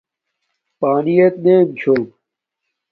[0.79, 2.03] پانی ایت نیم چھوم